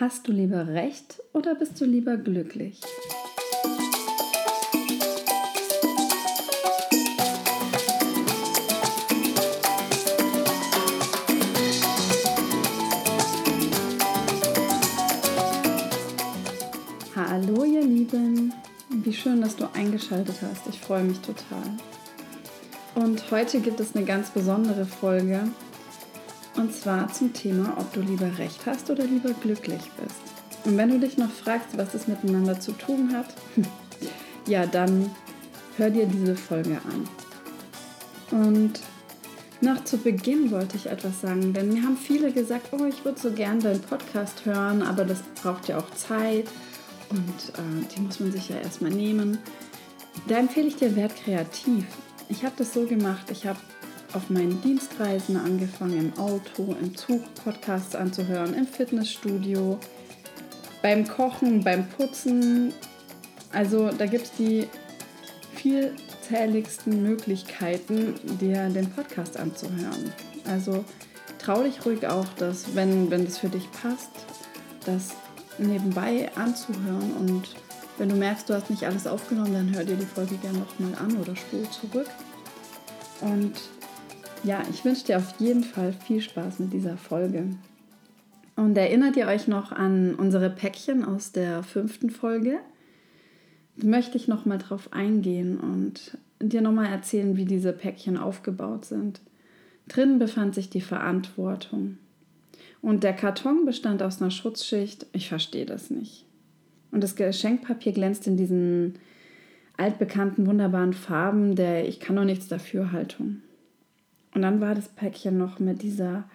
[0.00, 2.80] Hast du lieber recht oder bist du lieber glücklich?
[17.14, 18.52] Hallo ihr Lieben,
[18.90, 20.66] wie schön, dass du eingeschaltet hast.
[20.68, 21.70] Ich freue mich total.
[22.96, 25.44] Und heute gibt es eine ganz besondere Folge,
[26.56, 30.20] und zwar zum Thema, ob du lieber recht hast oder lieber glücklich bist.
[30.64, 33.26] Und wenn du dich noch fragst, was es miteinander zu tun hat,
[34.46, 35.10] ja, dann
[35.76, 37.08] hör dir diese Folge an.
[38.30, 38.80] Und
[39.60, 43.20] noch zu Beginn wollte ich etwas sagen, denn mir haben viele gesagt, oh, ich würde
[43.20, 46.48] so gern deinen Podcast hören, aber das braucht ja auch Zeit
[47.10, 49.38] und äh, die muss man sich ja erstmal nehmen.
[50.28, 51.84] Da empfehle ich dir Wert kreativ.
[52.28, 53.58] Ich habe das so gemacht, ich habe
[54.14, 59.78] auf meinen Dienstreisen angefangen, im Auto, im Zug Podcasts anzuhören, im Fitnessstudio,
[60.82, 62.72] beim Kochen, beim Putzen.
[63.52, 64.68] Also da gibt es die
[65.54, 70.12] vielzähligsten Möglichkeiten, dir den Podcast anzuhören.
[70.46, 70.84] Also
[71.38, 74.10] trau dich ruhig auch, dass, wenn, wenn das für dich passt,
[74.84, 75.10] das
[75.58, 77.54] nebenbei anzuhören und
[77.96, 80.94] wenn du merkst, du hast nicht alles aufgenommen, dann hör dir die Folge gerne nochmal
[80.96, 82.08] an oder spul zurück.
[83.20, 83.52] Und
[84.44, 87.46] ja, ich wünsche dir auf jeden Fall viel Spaß mit dieser Folge.
[88.56, 92.58] Und erinnert ihr euch noch an unsere Päckchen aus der fünften Folge?
[93.76, 98.16] Da möchte ich noch mal drauf eingehen und dir noch mal erzählen, wie diese Päckchen
[98.16, 99.20] aufgebaut sind.
[99.88, 101.98] Drinnen befand sich die Verantwortung.
[102.80, 105.06] Und der Karton bestand aus einer Schutzschicht.
[105.12, 106.26] Ich verstehe das nicht.
[106.92, 108.94] Und das Geschenkpapier glänzt in diesen
[109.76, 113.40] altbekannten, wunderbaren Farben der Ich kann doch nichts dafür Haltung.
[114.34, 116.28] Und dann war das Päckchen noch mit dieser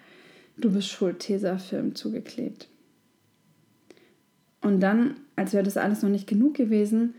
[0.57, 2.67] Du bist schuld Tesafilm zugeklebt.
[4.61, 7.13] Und dann, als wäre das alles noch nicht genug gewesen,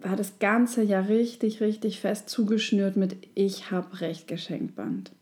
[0.00, 5.12] war das Ganze ja richtig, richtig fest zugeschnürt mit Ich hab Recht Geschenkband.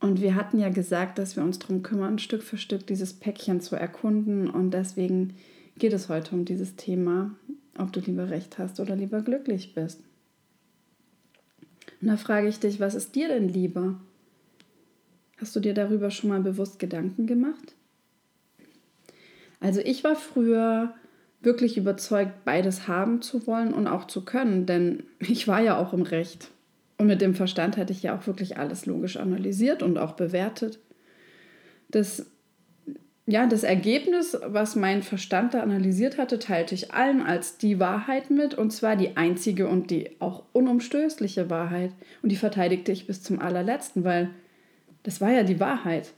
[0.00, 3.60] Und wir hatten ja gesagt, dass wir uns darum kümmern, Stück für Stück dieses Päckchen
[3.60, 4.48] zu erkunden.
[4.48, 5.34] Und deswegen
[5.76, 7.36] geht es heute um dieses Thema,
[7.76, 10.00] ob du lieber Recht hast oder lieber glücklich bist.
[12.00, 14.00] Und da frage ich dich, was ist dir denn lieber?
[15.38, 17.74] Hast du dir darüber schon mal bewusst Gedanken gemacht?
[19.60, 20.94] Also ich war früher
[21.40, 25.92] wirklich überzeugt, beides haben zu wollen und auch zu können, denn ich war ja auch
[25.92, 26.50] im Recht.
[26.96, 30.80] Und mit dem Verstand hatte ich ja auch wirklich alles logisch analysiert und auch bewertet.
[31.90, 32.26] Das
[33.30, 38.30] ja, das Ergebnis, was mein Verstand da analysiert hatte, teilte ich allen als die Wahrheit
[38.30, 41.92] mit, und zwar die einzige und die auch unumstößliche Wahrheit.
[42.22, 44.30] Und die verteidigte ich bis zum allerletzten, weil
[45.02, 46.14] das war ja die Wahrheit.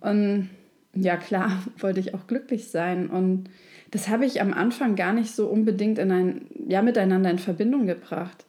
[0.00, 0.50] Und
[0.92, 3.08] ja, klar, wollte ich auch glücklich sein.
[3.08, 3.48] Und
[3.92, 7.86] das habe ich am Anfang gar nicht so unbedingt in ein, ja, miteinander in Verbindung
[7.86, 8.44] gebracht.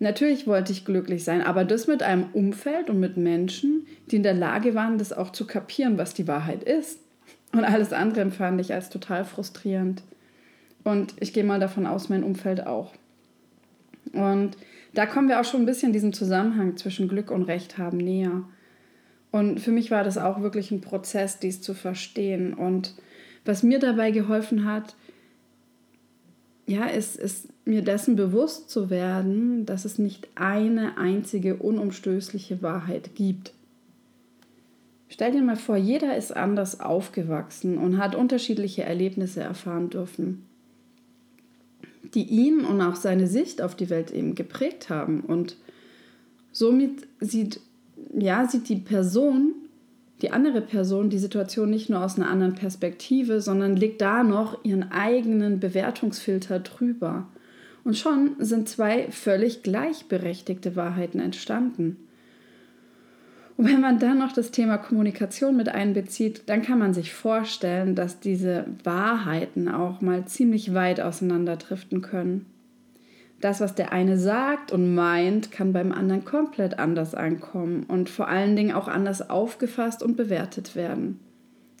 [0.00, 4.22] Natürlich wollte ich glücklich sein, aber das mit einem Umfeld und mit Menschen, die in
[4.22, 7.00] der Lage waren, das auch zu kapieren, was die Wahrheit ist.
[7.52, 10.02] Und alles andere empfand ich als total frustrierend.
[10.84, 12.92] Und ich gehe mal davon aus, mein Umfeld auch.
[14.12, 14.56] Und
[14.94, 18.44] da kommen wir auch schon ein bisschen diesem Zusammenhang zwischen Glück und Recht haben näher.
[19.30, 22.54] Und für mich war das auch wirklich ein Prozess, dies zu verstehen.
[22.54, 22.94] Und
[23.44, 24.94] was mir dabei geholfen hat,
[26.68, 33.14] ja, ist, ist mir dessen bewusst zu werden, dass es nicht eine einzige unumstößliche Wahrheit
[33.14, 33.54] gibt.
[35.08, 40.44] Stell dir mal vor, jeder ist anders aufgewachsen und hat unterschiedliche Erlebnisse erfahren dürfen,
[42.12, 45.20] die ihn und auch seine Sicht auf die Welt eben geprägt haben.
[45.20, 45.56] Und
[46.52, 47.60] somit sieht,
[48.14, 49.54] ja, sieht die Person
[50.22, 54.64] die andere Person die Situation nicht nur aus einer anderen Perspektive, sondern legt da noch
[54.64, 57.28] ihren eigenen Bewertungsfilter drüber.
[57.84, 61.96] Und schon sind zwei völlig gleichberechtigte Wahrheiten entstanden.
[63.56, 67.96] Und wenn man dann noch das Thema Kommunikation mit einbezieht, dann kann man sich vorstellen,
[67.96, 72.46] dass diese Wahrheiten auch mal ziemlich weit auseinanderdriften können.
[73.40, 78.28] Das, was der eine sagt und meint, kann beim anderen komplett anders ankommen und vor
[78.28, 81.20] allen Dingen auch anders aufgefasst und bewertet werden.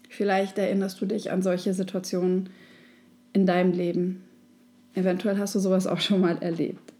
[0.08, 2.50] Vielleicht erinnerst du dich an solche Situationen
[3.32, 4.24] in deinem Leben.
[4.94, 6.92] Eventuell hast du sowas auch schon mal erlebt.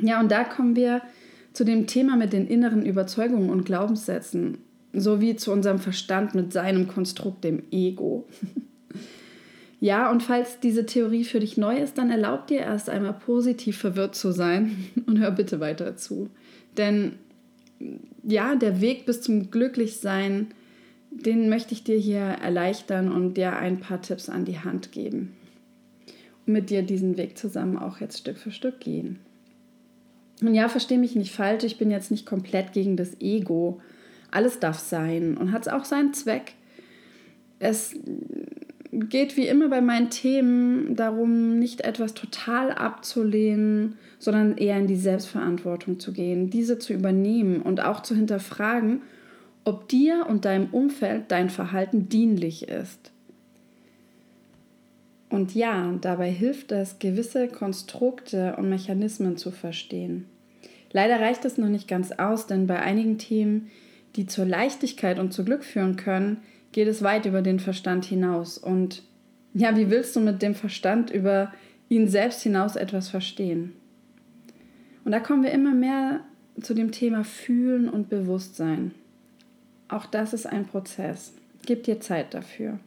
[0.00, 1.02] Ja, und da kommen wir
[1.52, 4.58] zu dem Thema mit den inneren Überzeugungen und Glaubenssätzen,
[4.92, 8.26] sowie zu unserem Verstand mit seinem Konstrukt, dem Ego.
[9.82, 13.78] Ja, und falls diese Theorie für dich neu ist, dann erlaub dir erst einmal positiv
[13.78, 16.30] verwirrt zu sein und hör bitte weiter zu.
[16.76, 17.14] Denn
[18.22, 20.54] ja, der Weg bis zum Glücklichsein
[21.12, 25.36] den möchte ich dir hier erleichtern und dir ein paar Tipps an die Hand geben.
[26.46, 29.18] Und mit dir diesen Weg zusammen auch jetzt Stück für Stück gehen.
[30.40, 33.80] Und ja, verstehe mich nicht falsch, ich bin jetzt nicht komplett gegen das Ego.
[34.30, 36.54] Alles darf sein und hat auch seinen Zweck.
[37.58, 37.94] Es
[38.92, 44.96] geht wie immer bei meinen Themen darum, nicht etwas total abzulehnen, sondern eher in die
[44.96, 49.00] Selbstverantwortung zu gehen, diese zu übernehmen und auch zu hinterfragen,
[49.64, 53.10] ob dir und deinem Umfeld dein Verhalten dienlich ist.
[55.30, 60.26] Und ja, dabei hilft es, gewisse Konstrukte und Mechanismen zu verstehen.
[60.90, 63.70] Leider reicht es noch nicht ganz aus, denn bei einigen Themen,
[64.16, 66.42] die zur Leichtigkeit und zu Glück führen können,
[66.72, 68.58] geht es weit über den Verstand hinaus.
[68.58, 69.02] Und
[69.54, 71.52] ja, wie willst du mit dem Verstand über
[71.88, 73.74] ihn selbst hinaus etwas verstehen?
[75.04, 76.20] Und da kommen wir immer mehr
[76.60, 78.92] zu dem Thema Fühlen und Bewusstsein.
[79.88, 81.34] Auch das ist ein Prozess.
[81.66, 82.78] Gib dir Zeit dafür.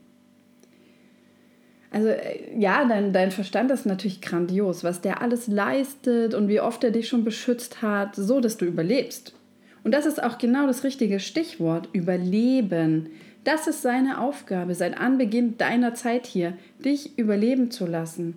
[1.92, 6.60] Also äh, ja, dein, dein Verstand ist natürlich grandios, was der alles leistet und wie
[6.60, 9.34] oft er dich schon beschützt hat, so dass du überlebst.
[9.84, 13.10] Und das ist auch genau das richtige Stichwort, überleben.
[13.46, 18.36] Das ist seine Aufgabe seit Anbeginn deiner Zeit hier, dich überleben zu lassen.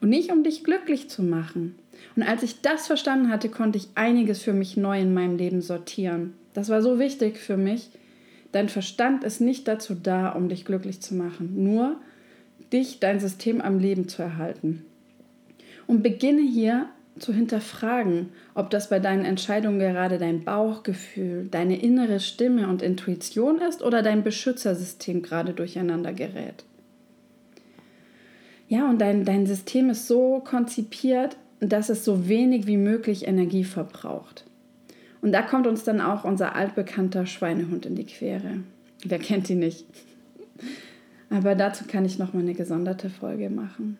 [0.00, 1.76] Und nicht um dich glücklich zu machen.
[2.16, 5.60] Und als ich das verstanden hatte, konnte ich einiges für mich neu in meinem Leben
[5.60, 6.32] sortieren.
[6.54, 7.90] Das war so wichtig für mich.
[8.50, 11.62] Dein Verstand ist nicht dazu da, um dich glücklich zu machen.
[11.62, 11.96] Nur
[12.72, 14.84] dich, dein System am Leben zu erhalten.
[15.86, 16.88] Und beginne hier
[17.20, 23.60] zu hinterfragen, ob das bei deinen Entscheidungen gerade dein Bauchgefühl, deine innere Stimme und Intuition
[23.60, 26.64] ist oder dein Beschützersystem gerade durcheinander gerät.
[28.68, 33.64] Ja, und dein, dein System ist so konzipiert, dass es so wenig wie möglich Energie
[33.64, 34.44] verbraucht.
[35.20, 38.60] Und da kommt uns dann auch unser altbekannter Schweinehund in die Quere.
[39.04, 39.86] Wer kennt ihn nicht?
[41.30, 43.98] Aber dazu kann ich noch mal eine gesonderte Folge machen.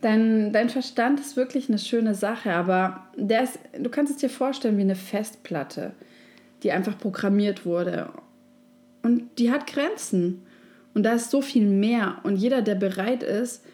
[0.00, 4.30] Dein, dein Verstand ist wirklich eine schöne Sache, aber der ist, du kannst es dir
[4.30, 5.92] vorstellen wie eine Festplatte,
[6.62, 8.10] die einfach programmiert wurde.
[9.02, 10.42] Und die hat Grenzen.
[10.94, 12.18] Und da ist so viel mehr.
[12.22, 13.64] Und jeder, der bereit ist,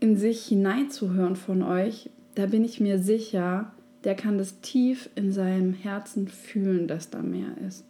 [0.00, 3.72] in sich hineinzuhören von euch, da bin ich mir sicher,
[4.04, 7.84] der kann das tief in seinem Herzen fühlen, dass da mehr ist.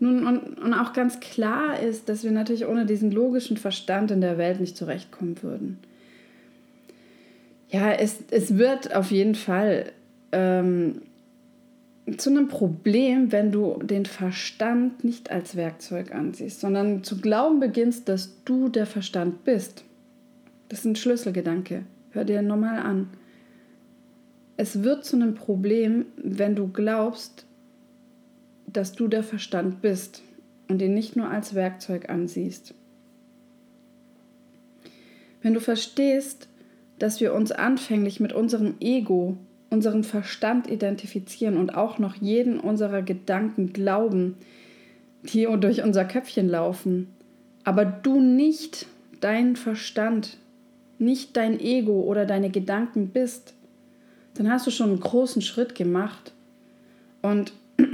[0.00, 4.20] Nun, und, und auch ganz klar ist, dass wir natürlich ohne diesen logischen Verstand in
[4.20, 5.78] der Welt nicht zurechtkommen würden.
[7.68, 9.92] Ja, es, es wird auf jeden Fall
[10.32, 11.02] ähm,
[12.16, 18.08] zu einem Problem, wenn du den Verstand nicht als Werkzeug ansiehst, sondern zu glauben beginnst,
[18.08, 19.84] dass du der Verstand bist.
[20.68, 21.82] Das ist ein Schlüsselgedanke.
[22.10, 23.10] Hör dir nochmal an.
[24.56, 27.44] Es wird zu einem Problem, wenn du glaubst,
[28.66, 30.22] dass du der Verstand bist
[30.68, 32.74] und ihn nicht nur als Werkzeug ansiehst.
[35.42, 36.48] Wenn du verstehst,
[36.98, 39.36] dass wir uns anfänglich mit unserem Ego,
[39.70, 44.36] unserem Verstand identifizieren und auch noch jeden unserer Gedanken glauben,
[45.22, 47.08] die durch unser Köpfchen laufen,
[47.64, 48.86] aber du nicht
[49.20, 50.38] dein Verstand,
[50.98, 53.54] nicht dein Ego oder deine Gedanken bist,
[54.34, 56.32] dann hast du schon einen großen Schritt gemacht.
[57.22, 57.52] Und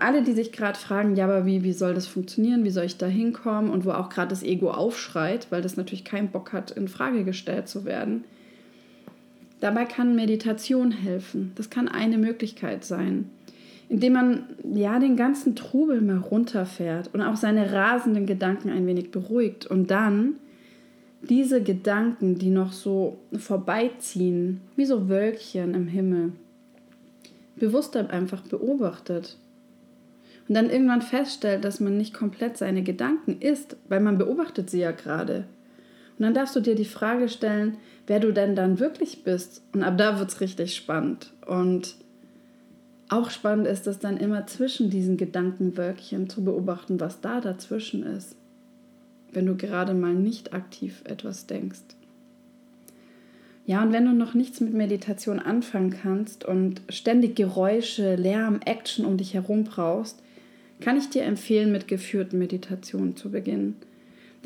[0.00, 2.98] alle, die sich gerade fragen, ja, aber wie, wie soll das funktionieren, wie soll ich
[2.98, 6.70] da hinkommen und wo auch gerade das Ego aufschreit, weil das natürlich keinen Bock hat,
[6.70, 8.24] in Frage gestellt zu werden.
[9.60, 11.52] Dabei kann Meditation helfen.
[11.54, 13.30] Das kann eine Möglichkeit sein,
[13.88, 14.44] indem man
[14.74, 19.90] ja den ganzen Trubel mal runterfährt und auch seine rasenden Gedanken ein wenig beruhigt und
[19.90, 20.34] dann
[21.22, 26.32] diese Gedanken, die noch so vorbeiziehen, wie so Wölkchen im Himmel,
[27.56, 29.36] bewusst einfach beobachtet.
[30.48, 34.80] Und dann irgendwann feststellt, dass man nicht komplett seine Gedanken ist, weil man beobachtet sie
[34.80, 35.44] ja gerade.
[36.18, 39.62] Und dann darfst du dir die Frage stellen, wer du denn dann wirklich bist.
[39.72, 41.32] Und ab da wird es richtig spannend.
[41.46, 41.96] Und
[43.08, 48.34] auch spannend ist es dann immer zwischen diesen Gedankenwölkchen zu beobachten, was da dazwischen ist,
[49.32, 51.80] wenn du gerade mal nicht aktiv etwas denkst.
[53.66, 59.04] Ja, und wenn du noch nichts mit Meditation anfangen kannst und ständig Geräusche, Lärm, Action
[59.04, 60.22] um dich herum brauchst,
[60.80, 63.76] kann ich dir empfehlen, mit geführten Meditationen zu beginnen.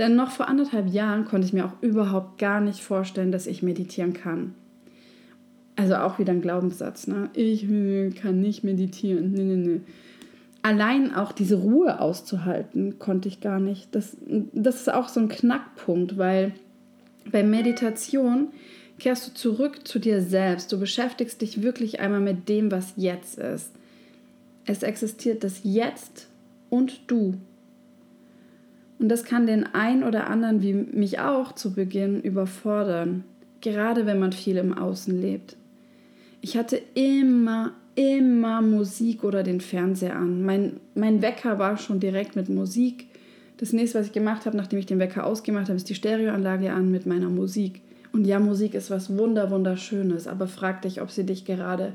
[0.00, 3.62] Denn noch vor anderthalb Jahren konnte ich mir auch überhaupt gar nicht vorstellen, dass ich
[3.62, 4.54] meditieren kann.
[5.76, 7.28] Also auch wieder ein Glaubenssatz, ne?
[7.34, 7.66] Ich
[8.16, 9.32] kann nicht meditieren.
[9.32, 9.80] Nee, nee, nee.
[10.62, 13.94] Allein auch diese Ruhe auszuhalten, konnte ich gar nicht.
[13.94, 14.16] Das,
[14.54, 16.54] das ist auch so ein Knackpunkt, weil
[17.30, 18.48] bei Meditation
[18.98, 20.72] kehrst du zurück zu dir selbst.
[20.72, 23.72] Du beschäftigst dich wirklich einmal mit dem, was jetzt ist.
[24.64, 26.26] Es existiert das Jetzt
[26.70, 27.34] und du.
[29.00, 33.24] Und das kann den einen oder anderen wie mich auch zu Beginn überfordern,
[33.62, 35.56] gerade wenn man viel im Außen lebt.
[36.42, 40.44] Ich hatte immer, immer Musik oder den Fernseher an.
[40.44, 43.06] Mein, mein Wecker war schon direkt mit Musik.
[43.56, 46.70] Das nächste, was ich gemacht habe, nachdem ich den Wecker ausgemacht habe, ist die Stereoanlage
[46.70, 47.80] an mit meiner Musik.
[48.12, 51.94] Und ja, Musik ist was wunder wunderschönes, aber frag dich, ob sie dich gerade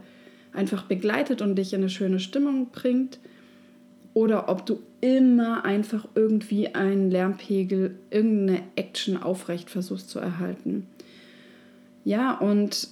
[0.54, 3.20] einfach begleitet und dich in eine schöne Stimmung bringt
[4.16, 10.88] oder ob du immer einfach irgendwie einen Lärmpegel, irgendeine Action aufrecht versuchst zu erhalten.
[12.04, 12.88] Ja, und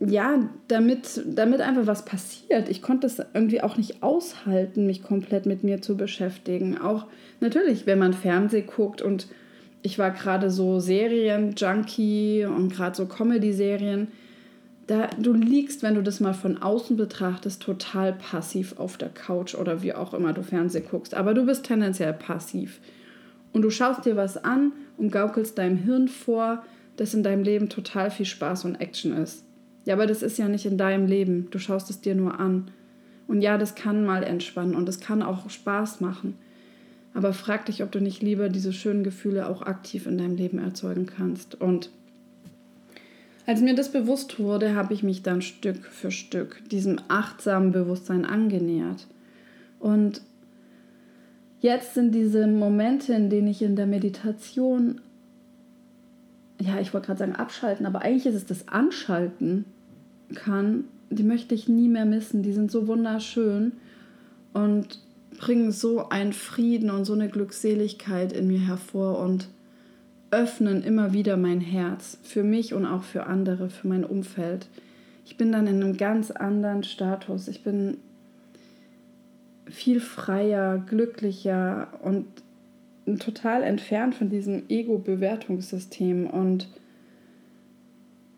[0.00, 2.68] ja, damit, damit einfach was passiert.
[2.68, 6.76] Ich konnte es irgendwie auch nicht aushalten, mich komplett mit mir zu beschäftigen.
[6.78, 7.06] Auch
[7.40, 9.28] natürlich, wenn man Fernsehen guckt und
[9.82, 14.08] ich war gerade so Serien-Junkie und gerade so Comedy-Serien.
[14.86, 19.54] Da, du liegst, wenn du das mal von außen betrachtest, total passiv auf der Couch
[19.54, 21.14] oder wie auch immer du Fernsehen guckst.
[21.14, 22.80] Aber du bist tendenziell passiv.
[23.52, 26.62] Und du schaust dir was an und gaukelst deinem Hirn vor,
[26.96, 29.44] dass in deinem Leben total viel Spaß und Action ist.
[29.84, 31.48] Ja, aber das ist ja nicht in deinem Leben.
[31.50, 32.70] Du schaust es dir nur an.
[33.26, 36.34] Und ja, das kann mal entspannen und es kann auch Spaß machen.
[37.14, 40.58] Aber frag dich, ob du nicht lieber diese schönen Gefühle auch aktiv in deinem Leben
[40.58, 41.60] erzeugen kannst.
[41.60, 41.90] Und
[43.46, 48.24] als mir das bewusst wurde, habe ich mich dann Stück für Stück diesem achtsamen Bewusstsein
[48.24, 49.06] angenähert.
[49.78, 50.20] Und
[51.60, 55.00] jetzt sind diese Momente, in denen ich in der Meditation,
[56.60, 59.64] ja, ich wollte gerade sagen abschalten, aber eigentlich ist es das Anschalten
[60.34, 62.42] kann, die möchte ich nie mehr missen.
[62.42, 63.72] Die sind so wunderschön.
[64.52, 64.98] Und
[65.38, 69.48] bringen so einen Frieden und so eine Glückseligkeit in mir hervor und
[70.36, 74.68] öffnen immer wieder mein Herz für mich und auch für andere, für mein Umfeld.
[75.24, 77.48] Ich bin dann in einem ganz anderen Status.
[77.48, 77.96] Ich bin
[79.66, 82.26] viel freier, glücklicher und
[83.18, 86.26] total entfernt von diesem Ego-Bewertungssystem.
[86.26, 86.68] Und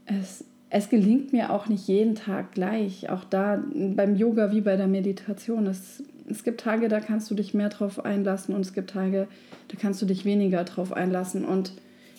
[0.06, 3.10] es, es gelingt mir auch nicht jeden Tag gleich.
[3.10, 5.66] Auch da beim Yoga wie bei der Meditation.
[5.66, 9.28] Es es gibt Tage, da kannst du dich mehr drauf einlassen und es gibt Tage,
[9.68, 11.72] da kannst du dich weniger drauf einlassen und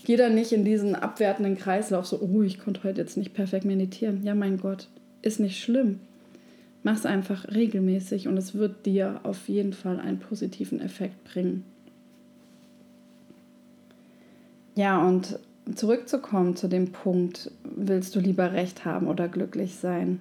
[0.10, 3.64] geh dann nicht in diesen abwertenden Kreislauf so, oh, ich konnte heute jetzt nicht perfekt
[3.64, 4.24] meditieren.
[4.24, 4.88] Ja, mein Gott,
[5.22, 6.00] ist nicht schlimm.
[6.82, 11.64] Mach es einfach regelmäßig und es wird dir auf jeden Fall einen positiven Effekt bringen.
[14.74, 15.38] Ja, und
[15.76, 20.20] zurückzukommen zu dem Punkt, willst du lieber recht haben oder glücklich sein?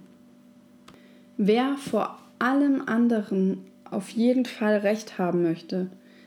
[1.38, 5.86] Wer vor allem anderen auf jeden Fall recht haben möchte,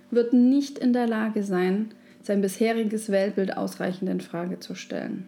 [0.10, 1.92] wird nicht in der Lage sein,
[2.24, 5.26] sein bisheriges Weltbild ausreichend in Frage zu stellen.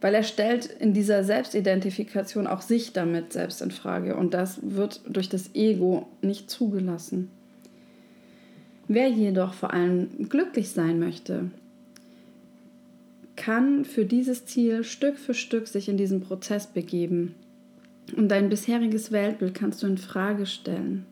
[0.00, 5.00] Weil er stellt in dieser Selbstidentifikation auch sich damit selbst in Frage und das wird
[5.08, 7.30] durch das Ego nicht zugelassen.
[8.88, 11.50] Wer jedoch vor allem glücklich sein möchte,
[13.36, 17.34] kann für dieses Ziel Stück für Stück sich in diesen Prozess begeben
[18.16, 21.06] und dein bisheriges Weltbild kannst du in Frage stellen.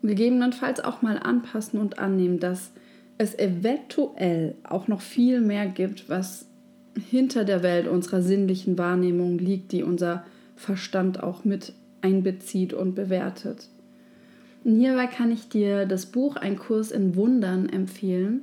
[0.00, 2.70] Und gegebenenfalls auch mal anpassen und annehmen, dass
[3.18, 6.46] es eventuell auch noch viel mehr gibt, was
[7.10, 10.24] hinter der Welt unserer sinnlichen Wahrnehmung liegt, die unser
[10.56, 13.68] Verstand auch mit einbezieht und bewertet.
[14.64, 18.42] Und hierbei kann ich dir das Buch Ein Kurs in Wundern empfehlen.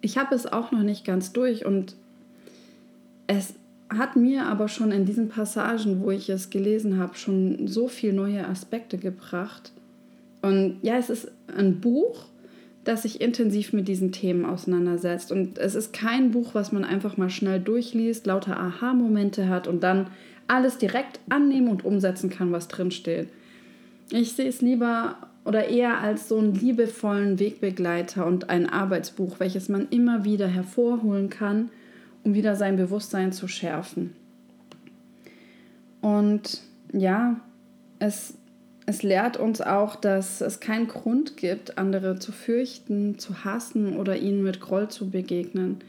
[0.00, 1.96] Ich habe es auch noch nicht ganz durch und
[3.26, 3.54] es
[3.90, 8.12] hat mir aber schon in diesen Passagen, wo ich es gelesen habe, schon so viele
[8.12, 9.72] neue Aspekte gebracht.
[10.42, 12.26] Und ja, es ist ein Buch,
[12.88, 15.30] das sich intensiv mit diesen Themen auseinandersetzt.
[15.30, 19.82] Und es ist kein Buch, was man einfach mal schnell durchliest, lauter Aha-Momente hat und
[19.82, 20.08] dann
[20.46, 23.28] alles direkt annehmen und umsetzen kann, was drinsteht.
[24.10, 29.68] Ich sehe es lieber oder eher als so einen liebevollen Wegbegleiter und ein Arbeitsbuch, welches
[29.68, 31.70] man immer wieder hervorholen kann
[32.28, 34.14] um wieder sein Bewusstsein zu schärfen.
[36.00, 37.40] Und ja,
[37.98, 38.34] es,
[38.88, 44.16] es lehrt uns auch, dass es keinen Grund gibt, andere zu fürchten, zu hassen oder
[44.16, 45.80] ihnen mit Groll zu begegnen.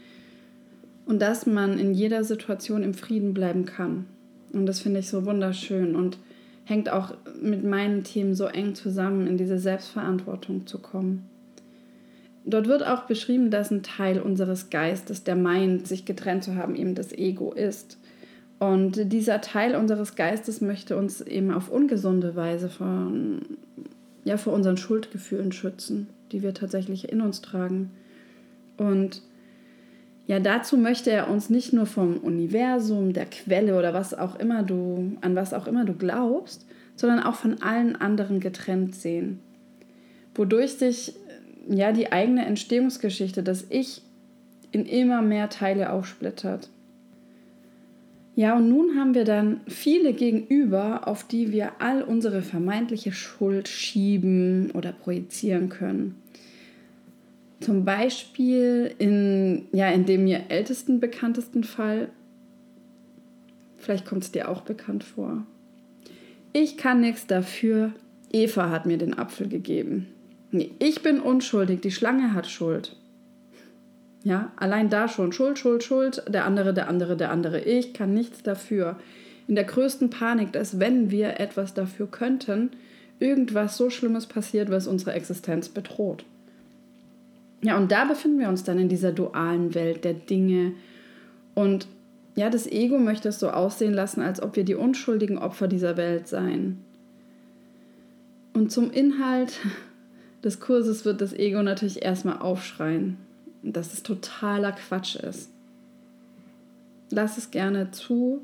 [1.06, 4.04] Und dass man in jeder Situation im Frieden bleiben kann.
[4.52, 6.18] Und das finde ich so wunderschön und
[6.66, 11.26] hängt auch mit meinen Themen so eng zusammen, in diese Selbstverantwortung zu kommen.
[12.44, 16.76] Dort wird auch beschrieben, dass ein Teil unseres Geistes, der meint, sich getrennt zu haben,
[16.76, 17.96] eben das Ego ist.
[18.60, 23.40] Und dieser Teil unseres Geistes möchte uns eben auf ungesunde Weise von,
[24.24, 27.90] ja, vor unseren Schuldgefühlen schützen, die wir tatsächlich in uns tragen.
[28.76, 29.22] Und
[30.26, 34.62] ja, dazu möchte er uns nicht nur vom Universum, der Quelle oder was auch immer
[34.62, 39.40] du, an was auch immer du glaubst, sondern auch von allen anderen getrennt sehen.
[40.34, 41.14] Wodurch sich
[41.66, 44.02] ja die eigene Entstehungsgeschichte, das Ich,
[44.70, 46.68] in immer mehr Teile aufsplittert.
[48.40, 53.68] Ja, und nun haben wir dann viele gegenüber, auf die wir all unsere vermeintliche Schuld
[53.68, 56.14] schieben oder projizieren können.
[57.60, 62.08] Zum Beispiel in, ja, in dem mir ältesten, bekanntesten Fall,
[63.76, 65.44] vielleicht kommt es dir auch bekannt vor.
[66.54, 67.92] Ich kann nichts dafür,
[68.32, 70.06] Eva hat mir den Apfel gegeben.
[70.50, 72.96] Nee, ich bin unschuldig, die Schlange hat Schuld.
[74.22, 77.60] Ja, allein da schon Schuld, Schuld, Schuld, der andere, der andere, der andere.
[77.60, 78.96] Ich kann nichts dafür.
[79.48, 82.70] In der größten Panik, dass wenn wir etwas dafür könnten,
[83.18, 86.24] irgendwas so Schlimmes passiert, was unsere Existenz bedroht.
[87.62, 90.72] Ja, und da befinden wir uns dann in dieser dualen Welt der Dinge.
[91.54, 91.86] Und
[92.36, 95.96] ja, das Ego möchte es so aussehen lassen, als ob wir die unschuldigen Opfer dieser
[95.96, 96.84] Welt seien.
[98.52, 99.58] Und zum Inhalt
[100.44, 103.16] des Kurses wird das Ego natürlich erstmal aufschreien
[103.62, 105.50] dass es totaler Quatsch ist.
[107.10, 108.40] Lass es gerne zu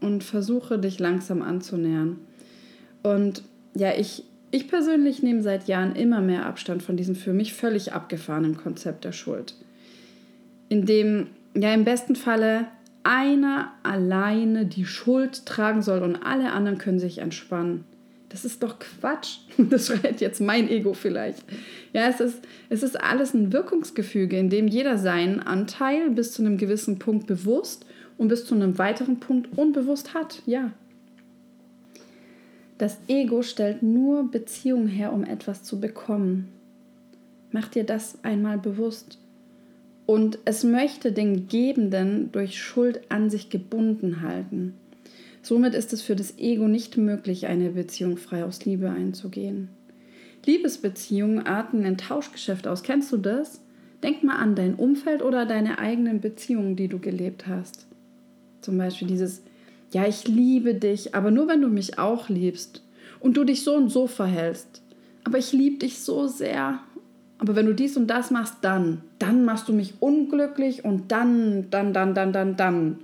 [0.00, 2.18] und versuche dich langsam anzunähern.
[3.02, 3.42] Und
[3.74, 7.92] ja, ich, ich persönlich nehme seit Jahren immer mehr Abstand von diesem für mich völlig
[7.92, 9.54] abgefahrenen Konzept der Schuld.
[10.68, 12.66] In dem ja im besten Falle
[13.04, 17.84] einer alleine die Schuld tragen soll und alle anderen können sich entspannen.
[18.32, 19.40] Das ist doch Quatsch.
[19.70, 21.44] Das schreit jetzt mein Ego vielleicht.
[21.92, 26.42] Ja, es ist, es ist alles ein Wirkungsgefüge, in dem jeder seinen Anteil bis zu
[26.42, 27.84] einem gewissen Punkt bewusst
[28.16, 30.42] und bis zu einem weiteren Punkt unbewusst hat.
[30.46, 30.72] Ja.
[32.78, 36.48] Das Ego stellt nur Beziehungen her, um etwas zu bekommen.
[37.50, 39.18] Mach dir das einmal bewusst.
[40.06, 44.74] Und es möchte den Gebenden durch Schuld an sich gebunden halten.
[45.42, 49.68] Somit ist es für das Ego nicht möglich, eine Beziehung frei aus Liebe einzugehen.
[50.46, 52.82] Liebesbeziehungen arten ein Tauschgeschäft aus.
[52.82, 53.60] Kennst du das?
[54.02, 57.86] Denk mal an dein Umfeld oder deine eigenen Beziehungen, die du gelebt hast.
[58.60, 59.42] Zum Beispiel dieses,
[59.92, 62.82] ja, ich liebe dich, aber nur wenn du mich auch liebst
[63.20, 64.82] und du dich so und so verhältst.
[65.24, 66.80] Aber ich liebe dich so sehr.
[67.38, 71.70] Aber wenn du dies und das machst, dann, dann machst du mich unglücklich und dann,
[71.70, 72.98] dann, dann, dann, dann, dann.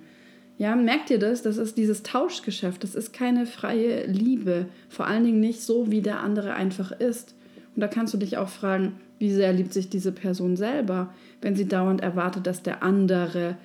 [0.58, 1.42] Ja, merkt ihr das?
[1.42, 2.82] Das ist dieses Tauschgeschäft.
[2.82, 4.66] Das ist keine freie Liebe.
[4.88, 7.34] Vor allen Dingen nicht so, wie der andere einfach ist.
[7.74, 11.54] Und da kannst du dich auch fragen, wie sehr liebt sich diese Person selber, wenn
[11.54, 13.56] sie dauernd erwartet, dass der andere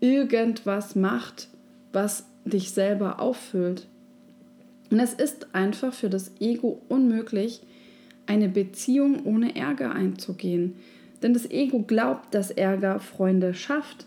[0.00, 1.48] irgendwas macht,
[1.92, 3.86] was dich selber auffüllt.
[4.90, 7.62] Und es ist einfach für das Ego unmöglich,
[8.26, 10.76] eine Beziehung ohne Ärger einzugehen.
[11.22, 14.06] Denn das Ego glaubt, dass Ärger Freunde schafft.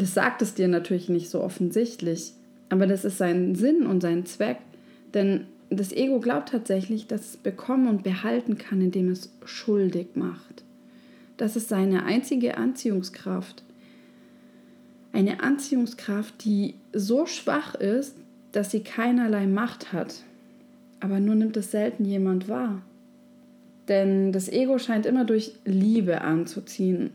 [0.00, 2.32] Das sagt es dir natürlich nicht so offensichtlich,
[2.70, 4.56] aber das ist sein Sinn und sein Zweck,
[5.12, 10.64] denn das Ego glaubt tatsächlich, dass es bekommen und behalten kann, indem es schuldig macht.
[11.36, 13.62] Das ist seine einzige Anziehungskraft.
[15.12, 18.16] Eine Anziehungskraft, die so schwach ist,
[18.52, 20.22] dass sie keinerlei Macht hat.
[21.00, 22.80] Aber nur nimmt es selten jemand wahr.
[23.88, 27.10] Denn das Ego scheint immer durch Liebe anzuziehen.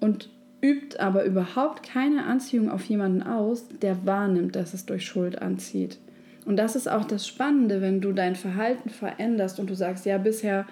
[0.00, 5.40] Und übt aber überhaupt keine Anziehung auf jemanden aus, der wahrnimmt, dass es durch Schuld
[5.40, 5.98] anzieht.
[6.44, 10.18] Und das ist auch das Spannende, wenn du dein Verhalten veränderst und du sagst, ja,
[10.18, 10.66] bisher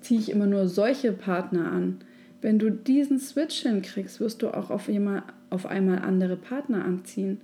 [0.00, 2.00] ziehe ich immer nur solche Partner an.
[2.40, 7.40] Wenn du diesen Switch hinkriegst, wirst du auch auf, immer, auf einmal andere Partner anziehen.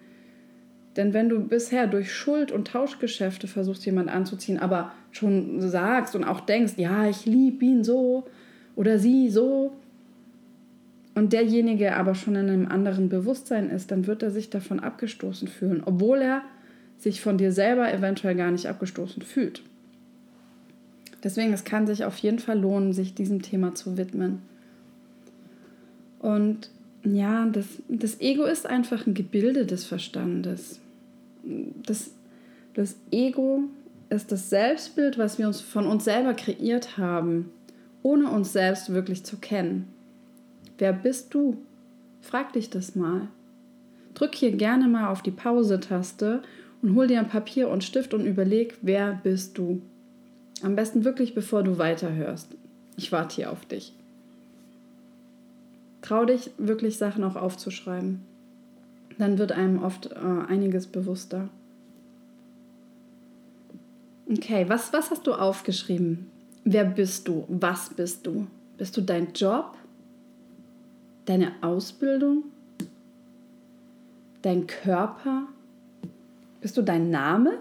[0.96, 6.24] Denn wenn du bisher durch Schuld und Tauschgeschäfte versuchst, jemanden anzuziehen, aber schon sagst und
[6.24, 8.24] auch denkst, ja, ich liebe ihn so
[8.74, 9.76] oder sie so,
[11.18, 15.48] und derjenige aber schon in einem anderen Bewusstsein ist, dann wird er sich davon abgestoßen
[15.48, 16.42] fühlen, obwohl er
[16.96, 19.62] sich von dir selber eventuell gar nicht abgestoßen fühlt.
[21.24, 24.42] Deswegen, es kann sich auf jeden Fall lohnen, sich diesem Thema zu widmen.
[26.20, 26.70] Und
[27.02, 30.78] ja, das, das Ego ist einfach ein Gebilde des Verstandes.
[31.84, 32.12] Das,
[32.74, 33.64] das Ego
[34.08, 37.50] ist das Selbstbild, was wir uns von uns selber kreiert haben,
[38.04, 39.97] ohne uns selbst wirklich zu kennen.
[40.78, 41.58] Wer bist du?
[42.20, 43.28] Frag dich das mal.
[44.14, 46.42] Drück hier gerne mal auf die Pause-Taste
[46.82, 49.82] und hol dir ein Papier und Stift und überleg, wer bist du?
[50.62, 52.48] Am besten wirklich, bevor du weiterhörst.
[52.96, 53.92] Ich warte hier auf dich.
[56.02, 58.20] Trau dich, wirklich Sachen auch aufzuschreiben.
[59.18, 60.16] Dann wird einem oft äh,
[60.48, 61.48] einiges bewusster.
[64.30, 66.30] Okay, was, was hast du aufgeschrieben?
[66.64, 67.44] Wer bist du?
[67.48, 68.46] Was bist du?
[68.76, 69.76] Bist du dein Job?
[71.28, 72.44] Deine Ausbildung,
[74.42, 75.42] dein Körper?
[76.60, 77.58] Bist du dein Name?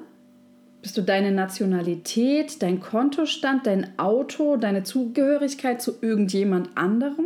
[0.81, 7.25] Bist du deine Nationalität, dein Kontostand, dein Auto, deine Zugehörigkeit zu irgendjemand anderem?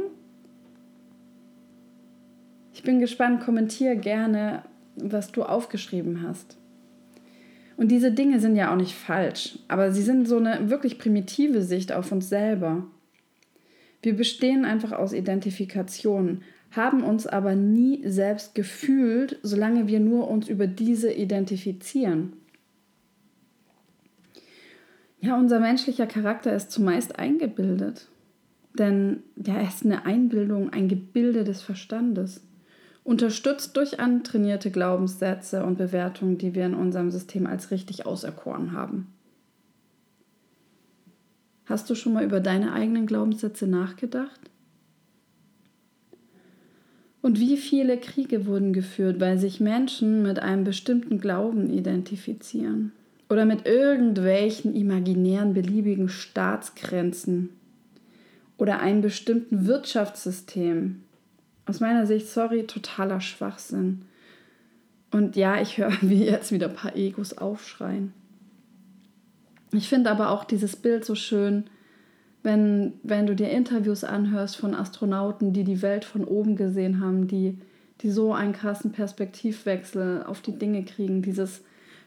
[2.74, 4.64] Ich bin gespannt, kommentiere gerne,
[4.96, 6.58] was du aufgeschrieben hast.
[7.78, 11.62] Und diese Dinge sind ja auch nicht falsch, aber sie sind so eine wirklich primitive
[11.62, 12.84] Sicht auf uns selber.
[14.02, 20.48] Wir bestehen einfach aus Identifikation, haben uns aber nie selbst gefühlt, solange wir nur uns
[20.48, 22.34] über diese identifizieren.
[25.20, 28.08] Ja, unser menschlicher Charakter ist zumeist eingebildet.
[28.74, 32.42] Denn er ist eine Einbildung, ein Gebilde des Verstandes.
[33.04, 39.08] Unterstützt durch antrainierte Glaubenssätze und Bewertungen, die wir in unserem System als richtig auserkoren haben.
[41.72, 44.42] Hast du schon mal über deine eigenen Glaubenssätze nachgedacht?
[47.22, 52.92] Und wie viele Kriege wurden geführt, weil sich Menschen mit einem bestimmten Glauben identifizieren?
[53.30, 57.52] Oder mit irgendwelchen imaginären beliebigen Staatsgrenzen?
[58.58, 61.04] Oder einem bestimmten Wirtschaftssystem?
[61.68, 64.02] Aus meiner Sicht, sorry, totaler Schwachsinn.
[65.10, 68.12] Und ja, ich höre wie jetzt wieder ein paar Egos aufschreien.
[69.74, 71.66] Ich finde aber auch dieses Bild so schön,
[72.44, 77.28] wenn, wenn du dir Interviews anhörst von Astronauten, die die Welt von oben gesehen haben,
[77.28, 77.60] die,
[78.02, 81.62] die so einen krassen Perspektivwechsel auf die Dinge kriegen, dieses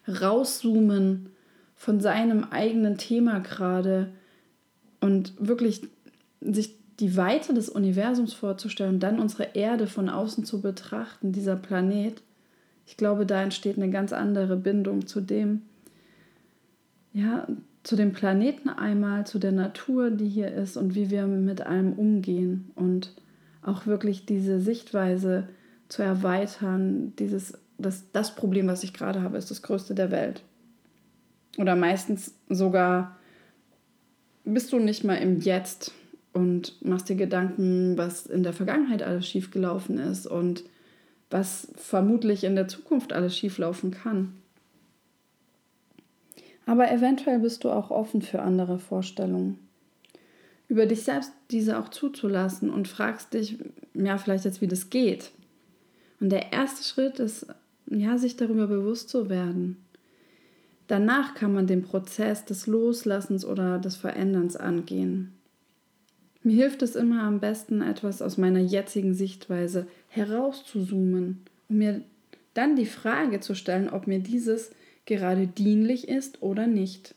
[0.09, 1.31] Rauszoomen
[1.77, 4.13] von seinem eigenen Thema gerade
[5.01, 5.83] und wirklich
[6.41, 11.57] sich die Weite des Universums vorzustellen und dann unsere Erde von außen zu betrachten, dieser
[11.57, 12.23] Planet,
[12.87, 15.63] ich glaube, da entsteht eine ganz andere Bindung zu dem,
[17.15, 17.47] ja,
[17.85, 21.93] zu dem Planeten einmal, zu der Natur, die hier ist und wie wir mit allem
[21.93, 23.15] umgehen und
[23.63, 25.49] auch wirklich diese Sichtweise
[25.89, 27.15] zu erweitern.
[27.19, 30.43] Dieses, das, das Problem, was ich gerade habe, ist das größte der Welt.
[31.57, 33.17] Oder meistens sogar
[34.45, 35.93] bist du nicht mal im Jetzt
[36.33, 40.65] und machst dir Gedanken, was in der Vergangenheit alles schiefgelaufen ist und
[41.31, 44.35] was vermutlich in der Zukunft alles schieflaufen kann.
[46.67, 49.59] Aber eventuell bist du auch offen für andere Vorstellungen.
[50.69, 53.59] Über dich selbst diese auch zuzulassen und fragst dich,
[53.93, 55.31] ja, vielleicht jetzt, wie das geht.
[56.21, 57.47] Und der erste Schritt ist,
[57.87, 59.77] ja, sich darüber bewusst zu werden.
[60.87, 65.33] Danach kann man den Prozess des Loslassens oder des Veränderns angehen.
[66.43, 72.03] Mir hilft es immer am besten, etwas aus meiner jetzigen Sichtweise herauszuzoomen und mir
[72.53, 74.71] dann die Frage zu stellen, ob mir dieses
[75.07, 77.15] gerade dienlich ist oder nicht.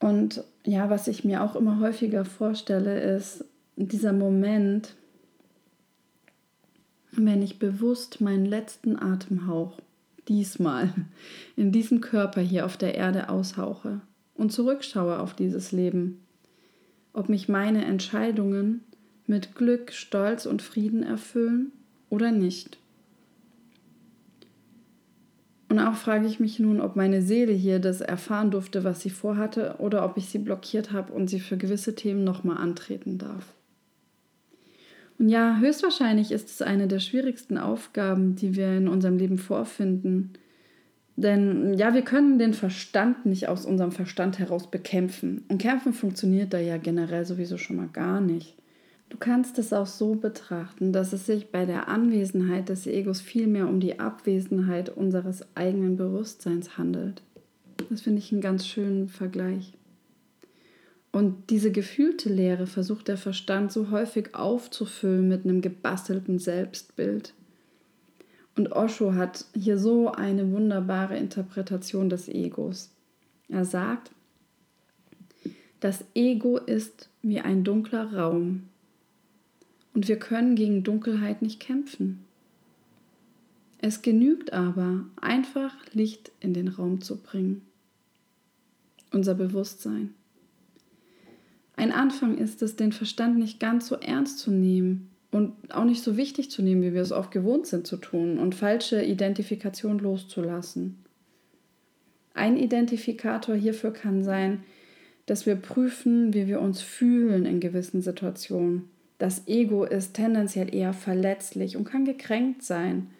[0.00, 3.44] Und ja, was ich mir auch immer häufiger vorstelle, ist
[3.76, 4.96] dieser Moment,
[7.12, 9.78] wenn ich bewusst meinen letzten Atemhauch
[10.28, 10.92] diesmal
[11.56, 14.00] in diesem Körper hier auf der Erde aushauche
[14.34, 16.20] und zurückschaue auf dieses Leben,
[17.12, 18.82] ob mich meine Entscheidungen
[19.26, 21.72] mit Glück, Stolz und Frieden erfüllen
[22.08, 22.78] oder nicht.
[25.72, 29.08] Und auch frage ich mich nun, ob meine Seele hier das erfahren durfte, was sie
[29.08, 33.54] vorhatte, oder ob ich sie blockiert habe und sie für gewisse Themen nochmal antreten darf.
[35.18, 40.34] Und ja, höchstwahrscheinlich ist es eine der schwierigsten Aufgaben, die wir in unserem Leben vorfinden.
[41.16, 45.42] Denn ja, wir können den Verstand nicht aus unserem Verstand heraus bekämpfen.
[45.48, 48.58] Und kämpfen funktioniert da ja generell sowieso schon mal gar nicht.
[49.12, 53.68] Du kannst es auch so betrachten, dass es sich bei der Anwesenheit des Egos vielmehr
[53.68, 57.20] um die Abwesenheit unseres eigenen Bewusstseins handelt.
[57.90, 59.74] Das finde ich einen ganz schönen Vergleich.
[61.12, 67.34] Und diese gefühlte Leere versucht der Verstand so häufig aufzufüllen mit einem gebastelten Selbstbild.
[68.56, 72.90] Und Osho hat hier so eine wunderbare Interpretation des Egos.
[73.50, 74.10] Er sagt,
[75.80, 78.70] das Ego ist wie ein dunkler Raum,
[79.94, 82.24] und wir können gegen Dunkelheit nicht kämpfen.
[83.78, 87.62] Es genügt aber, einfach Licht in den Raum zu bringen.
[89.10, 90.14] Unser Bewusstsein.
[91.74, 96.02] Ein Anfang ist es, den Verstand nicht ganz so ernst zu nehmen und auch nicht
[96.02, 99.98] so wichtig zu nehmen, wie wir es oft gewohnt sind zu tun und falsche Identifikation
[99.98, 100.98] loszulassen.
[102.34, 104.62] Ein Identifikator hierfür kann sein,
[105.26, 108.88] dass wir prüfen, wie wir uns fühlen in gewissen Situationen
[109.22, 113.10] das Ego ist tendenziell eher verletzlich und kann gekränkt sein.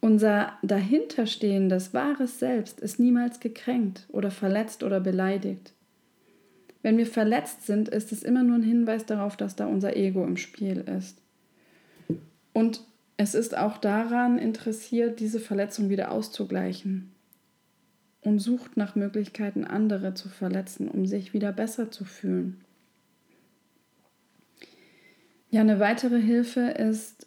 [0.00, 5.74] Unser dahinterstehendes wahres Selbst ist niemals gekränkt oder verletzt oder beleidigt.
[6.82, 10.24] Wenn wir verletzt sind, ist es immer nur ein Hinweis darauf, dass da unser Ego
[10.24, 11.22] im Spiel ist.
[12.52, 12.82] Und
[13.16, 17.12] es ist auch daran interessiert, diese Verletzung wieder auszugleichen
[18.22, 22.64] und sucht nach Möglichkeiten, andere zu verletzen, um sich wieder besser zu fühlen.
[25.50, 27.26] Ja, eine weitere Hilfe ist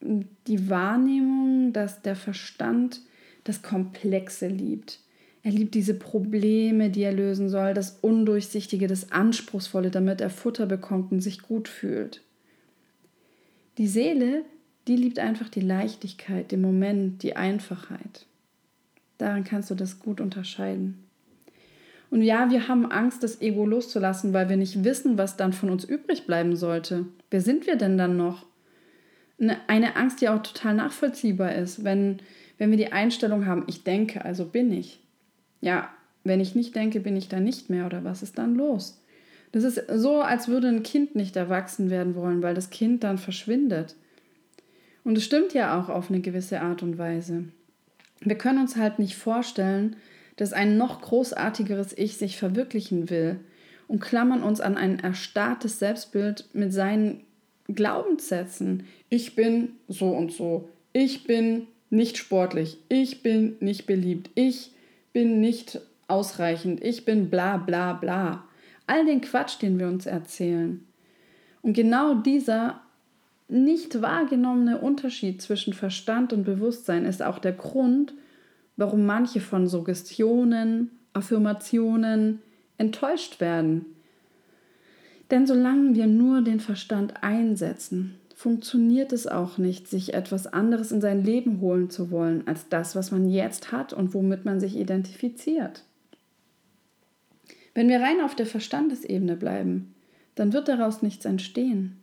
[0.00, 3.00] die Wahrnehmung, dass der Verstand
[3.44, 5.00] das Komplexe liebt.
[5.42, 10.66] Er liebt diese Probleme, die er lösen soll, das Undurchsichtige, das Anspruchsvolle, damit er Futter
[10.66, 12.22] bekommt und sich gut fühlt.
[13.78, 14.44] Die Seele,
[14.86, 18.26] die liebt einfach die Leichtigkeit, den Moment, die Einfachheit.
[19.16, 21.09] Daran kannst du das gut unterscheiden.
[22.10, 25.70] Und ja, wir haben Angst, das Ego loszulassen, weil wir nicht wissen, was dann von
[25.70, 27.06] uns übrig bleiben sollte.
[27.30, 28.46] Wer sind wir denn dann noch?
[29.68, 32.18] Eine Angst, die auch total nachvollziehbar ist, wenn,
[32.58, 35.00] wenn wir die Einstellung haben, ich denke, also bin ich.
[35.60, 35.88] Ja,
[36.24, 39.00] wenn ich nicht denke, bin ich da nicht mehr oder was ist dann los?
[39.52, 43.18] Das ist so, als würde ein Kind nicht erwachsen werden wollen, weil das Kind dann
[43.18, 43.96] verschwindet.
[45.02, 47.44] Und es stimmt ja auch auf eine gewisse Art und Weise.
[48.20, 49.96] Wir können uns halt nicht vorstellen,
[50.40, 53.40] dass ein noch großartigeres Ich sich verwirklichen will
[53.88, 57.20] und klammern uns an ein erstarrtes Selbstbild mit seinen
[57.68, 58.84] Glaubenssätzen.
[59.10, 60.70] Ich bin so und so.
[60.94, 62.78] Ich bin nicht sportlich.
[62.88, 64.30] Ich bin nicht beliebt.
[64.34, 64.72] Ich
[65.12, 66.82] bin nicht ausreichend.
[66.82, 68.44] Ich bin bla bla bla.
[68.86, 70.82] All den Quatsch, den wir uns erzählen.
[71.60, 72.80] Und genau dieser
[73.48, 78.14] nicht wahrgenommene Unterschied zwischen Verstand und Bewusstsein ist auch der Grund,
[78.80, 82.40] warum manche von Suggestionen, Affirmationen
[82.78, 83.84] enttäuscht werden.
[85.30, 91.02] Denn solange wir nur den Verstand einsetzen, funktioniert es auch nicht, sich etwas anderes in
[91.02, 94.76] sein Leben holen zu wollen als das, was man jetzt hat und womit man sich
[94.76, 95.84] identifiziert.
[97.74, 99.94] Wenn wir rein auf der Verstandesebene bleiben,
[100.36, 101.98] dann wird daraus nichts entstehen.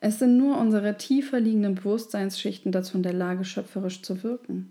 [0.00, 4.70] Es sind nur unsere tiefer liegenden Bewusstseinsschichten dazu in der Lage, schöpferisch zu wirken.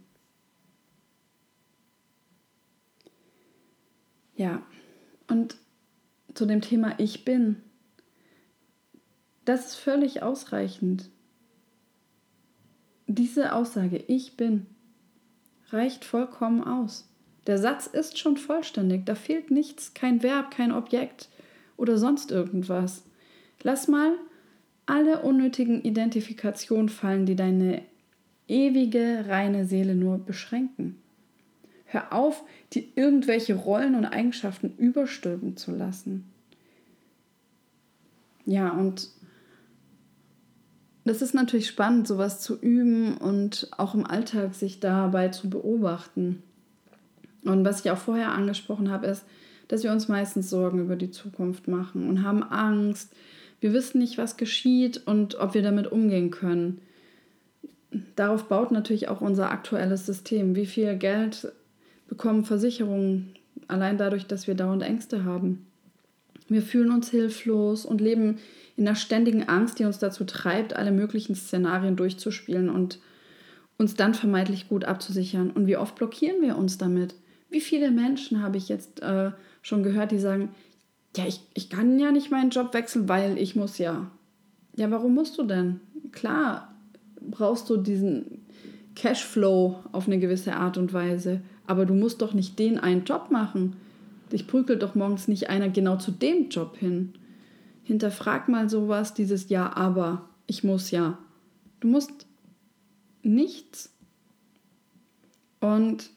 [4.40, 4.64] Ja,
[5.28, 5.58] und
[6.34, 7.58] zu dem Thema Ich bin.
[9.44, 11.10] Das ist völlig ausreichend.
[13.06, 14.66] Diese Aussage, ich bin,
[15.72, 17.10] reicht vollkommen aus.
[17.48, 21.28] Der Satz ist schon vollständig, da fehlt nichts, kein Verb, kein Objekt
[21.76, 23.04] oder sonst irgendwas.
[23.62, 24.14] Lass mal
[24.86, 27.82] alle unnötigen Identifikationen fallen, die deine
[28.48, 31.02] ewige, reine Seele nur beschränken.
[31.92, 36.26] Hör auf, dir irgendwelche Rollen und Eigenschaften überstülpen zu lassen.
[38.46, 39.10] Ja, und
[41.04, 46.44] das ist natürlich spannend, sowas zu üben und auch im Alltag sich dabei zu beobachten.
[47.44, 49.26] Und was ich auch vorher angesprochen habe, ist,
[49.68, 53.12] dass wir uns meistens Sorgen über die Zukunft machen und haben Angst.
[53.62, 56.82] Wir wissen nicht, was geschieht und ob wir damit umgehen können.
[58.16, 60.56] Darauf baut natürlich auch unser aktuelles System.
[60.56, 61.52] Wie viel Geld
[62.10, 63.36] bekommen Versicherungen
[63.68, 65.66] allein dadurch, dass wir dauernd Ängste haben.
[66.50, 68.40] Wir fühlen uns hilflos und leben
[68.76, 73.00] in einer ständigen Angst, die uns dazu treibt, alle möglichen Szenarien durchzuspielen und
[73.78, 75.52] uns dann vermeintlich gut abzusichern.
[75.52, 77.16] Und wie oft blockieren wir uns damit?
[77.50, 80.50] Wie viele Menschen habe ich jetzt äh, schon gehört, die sagen,
[81.16, 84.10] ja, ich, ich kann ja nicht meinen Job wechseln, weil ich muss ja.
[84.76, 85.80] Ja, warum musst du denn?
[86.12, 86.74] Klar,
[87.22, 88.46] brauchst du diesen
[88.96, 91.42] Cashflow auf eine gewisse Art und Weise.
[91.70, 93.76] Aber du musst doch nicht den einen Job machen.
[94.32, 97.14] Dich prügelt doch morgens nicht einer genau zu dem Job hin.
[97.84, 101.20] Hinterfrag mal sowas, dieses Ja, aber, ich muss ja.
[101.80, 102.26] Du musst
[103.22, 103.94] nichts.
[105.60, 106.10] Und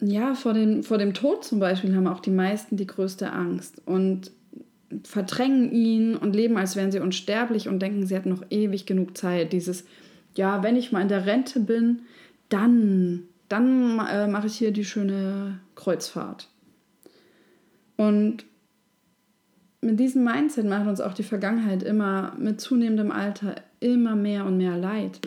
[0.00, 3.80] ja, vor dem, vor dem Tod zum Beispiel haben auch die meisten die größte Angst
[3.86, 4.32] und
[5.04, 9.16] verdrängen ihn und leben, als wären sie unsterblich und denken, sie hätten noch ewig genug
[9.16, 9.52] Zeit.
[9.52, 9.84] Dieses,
[10.34, 12.02] ja, wenn ich mal in der Rente bin,
[12.48, 16.48] dann, dann äh, mache ich hier die schöne Kreuzfahrt.
[17.96, 18.44] Und
[19.80, 24.56] mit diesem Mindset macht uns auch die Vergangenheit immer mit zunehmendem Alter immer mehr und
[24.58, 25.20] mehr leid.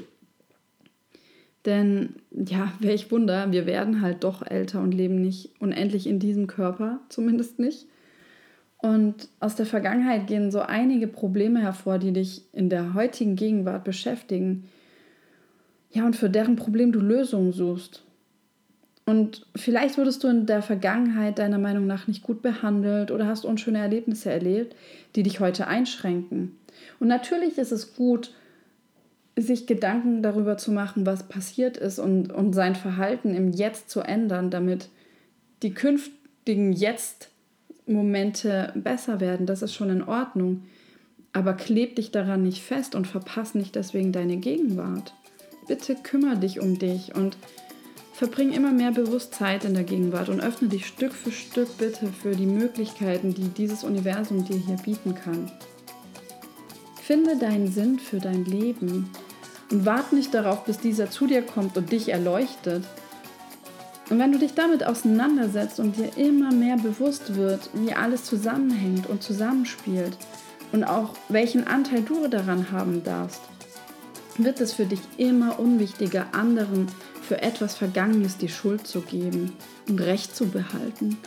[1.66, 6.48] Denn ja, welch Wunder, wir werden halt doch älter und leben nicht unendlich in diesem
[6.48, 7.88] Körper, zumindest nicht.
[8.82, 13.84] Und aus der Vergangenheit gehen so einige Probleme hervor, die dich in der heutigen Gegenwart
[13.84, 14.70] beschäftigen,
[15.92, 18.04] ja, und für deren Problem du Lösungen suchst.
[19.06, 23.44] Und vielleicht wurdest du in der Vergangenheit deiner Meinung nach nicht gut behandelt oder hast
[23.44, 24.76] unschöne Erlebnisse erlebt,
[25.16, 26.56] die dich heute einschränken.
[27.00, 28.36] Und natürlich ist es gut,
[29.36, 34.02] sich Gedanken darüber zu machen, was passiert ist und, und sein Verhalten im Jetzt zu
[34.02, 34.90] ändern, damit
[35.64, 39.48] die künftigen Jetzt-Momente besser werden.
[39.48, 40.66] Das ist schon in Ordnung.
[41.34, 45.14] Aber kleb dich daran nicht fest und verpass nicht deswegen deine Gegenwart.
[45.70, 47.38] Bitte kümmere dich um dich und
[48.12, 52.08] verbring immer mehr bewusst Zeit in der Gegenwart und öffne dich Stück für Stück bitte
[52.08, 55.52] für die Möglichkeiten, die dieses Universum dir hier bieten kann.
[57.04, 59.12] Finde deinen Sinn für dein Leben
[59.70, 62.84] und warte nicht darauf, bis dieser zu dir kommt und dich erleuchtet.
[64.10, 69.06] Und wenn du dich damit auseinandersetzt und dir immer mehr bewusst wird, wie alles zusammenhängt
[69.06, 70.18] und zusammenspielt
[70.72, 73.42] und auch welchen Anteil du daran haben darfst,
[74.44, 76.88] wird es für dich immer unwichtiger, anderen
[77.22, 79.54] für etwas Vergangenes die Schuld zu geben
[79.88, 81.18] und Recht zu behalten.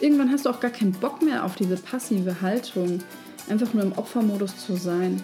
[0.00, 3.00] Irgendwann hast du auch gar keinen Bock mehr auf diese passive Haltung,
[3.48, 5.22] einfach nur im Opfermodus zu sein.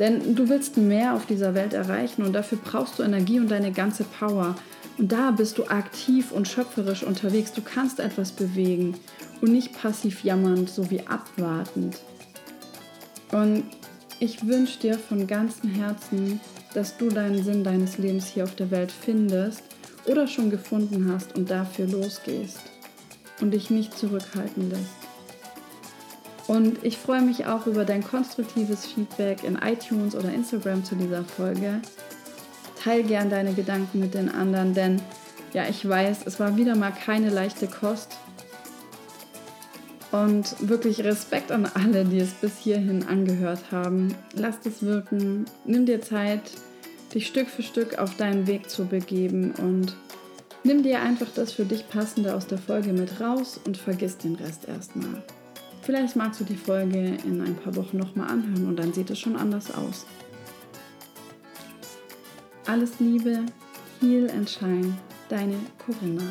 [0.00, 3.70] Denn du willst mehr auf dieser Welt erreichen und dafür brauchst du Energie und deine
[3.70, 4.56] ganze Power.
[4.98, 7.52] Und da bist du aktiv und schöpferisch unterwegs.
[7.52, 8.94] Du kannst etwas bewegen
[9.40, 11.98] und nicht passiv jammernd sowie abwartend.
[13.30, 13.64] Und
[14.18, 16.40] ich wünsche dir von ganzem Herzen,
[16.74, 19.62] dass du deinen Sinn deines Lebens hier auf der Welt findest
[20.06, 22.60] oder schon gefunden hast und dafür losgehst
[23.40, 25.00] und dich nicht zurückhalten lässt.
[26.46, 31.24] Und ich freue mich auch über dein konstruktives Feedback in iTunes oder Instagram zu dieser
[31.24, 31.80] Folge.
[32.82, 35.00] Teil gern deine Gedanken mit den anderen, denn
[35.52, 38.16] ja, ich weiß, es war wieder mal keine leichte Kost.
[40.12, 44.14] Und wirklich Respekt an alle, die es bis hierhin angehört haben.
[44.34, 46.42] Lass es wirken, nimm dir Zeit,
[47.14, 49.94] dich Stück für Stück auf deinen Weg zu begeben und
[50.64, 54.34] nimm dir einfach das für dich Passende aus der Folge mit raus und vergiss den
[54.34, 55.22] Rest erstmal.
[55.82, 59.18] Vielleicht magst du die Folge in ein paar Wochen nochmal anhören und dann sieht es
[59.18, 60.06] schon anders aus.
[62.66, 63.40] Alles Liebe,
[64.00, 64.94] Heal and Shine,
[65.28, 66.22] deine Corinna.